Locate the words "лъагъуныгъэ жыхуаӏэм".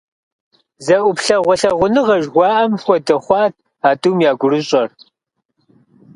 1.61-2.71